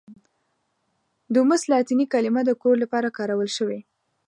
[1.33, 3.79] دوموس لاتیني کلمه د کور لپاره کارول شوې.